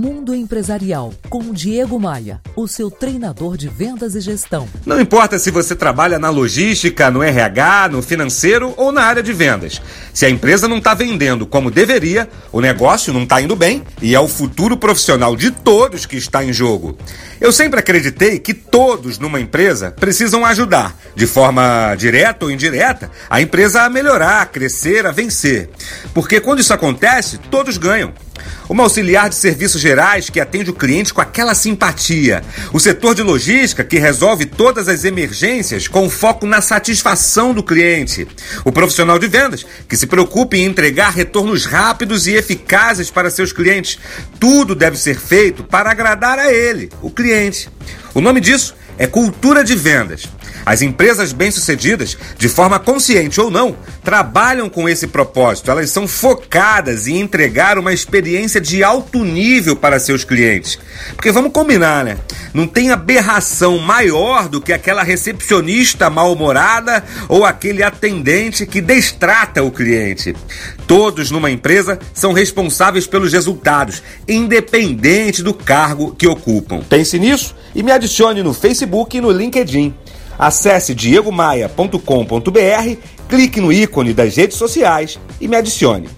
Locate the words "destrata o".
68.80-69.70